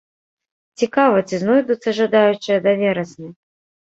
Цікава, 0.83 1.19
ці 1.29 1.39
знойдуцца 1.43 1.93
жадаючыя 1.99 2.57
да 2.65 2.73
верасня? 2.81 3.29